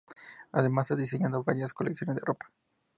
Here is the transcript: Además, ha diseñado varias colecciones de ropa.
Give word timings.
Además, 0.51 0.89
ha 0.89 0.95
diseñado 0.95 1.43
varias 1.43 1.73
colecciones 1.75 2.15
de 2.15 2.23
ropa. 2.25 2.51